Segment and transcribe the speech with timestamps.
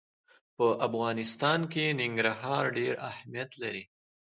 [0.55, 3.83] په افغانستان کې ننګرهار ډېر اهمیت لري.